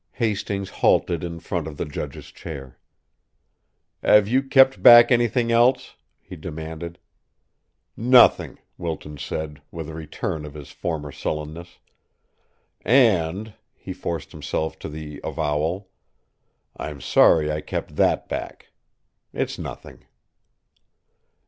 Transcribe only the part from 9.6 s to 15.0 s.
with a return of his former sullenness. "And," he forced himself to